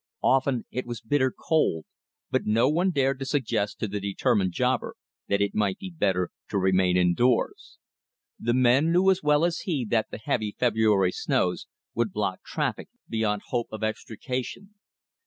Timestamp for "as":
9.11-9.21, 9.45-9.59